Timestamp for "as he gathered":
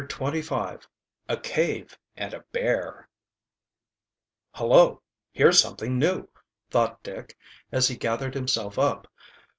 7.71-8.33